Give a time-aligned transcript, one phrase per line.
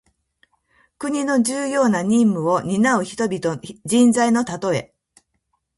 [0.97, 4.95] 国の重要な任務をになう人材のたとえ。